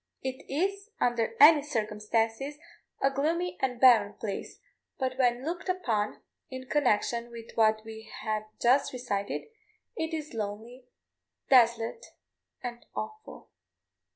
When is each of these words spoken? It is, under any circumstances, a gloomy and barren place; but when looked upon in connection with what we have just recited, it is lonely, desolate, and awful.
It 0.23 0.43
is, 0.51 0.89
under 0.99 1.35
any 1.39 1.61
circumstances, 1.61 2.57
a 3.03 3.11
gloomy 3.11 3.55
and 3.61 3.79
barren 3.79 4.13
place; 4.15 4.59
but 4.97 5.15
when 5.19 5.45
looked 5.45 5.69
upon 5.69 6.23
in 6.49 6.67
connection 6.67 7.29
with 7.29 7.51
what 7.53 7.83
we 7.85 8.11
have 8.23 8.45
just 8.59 8.93
recited, 8.93 9.43
it 9.95 10.11
is 10.11 10.33
lonely, 10.33 10.87
desolate, 11.51 12.03
and 12.63 12.83
awful. 12.95 13.51